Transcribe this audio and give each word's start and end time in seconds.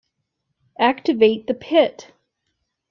Activate 0.79 1.45
the 1.45 1.53
pit! 1.53 2.11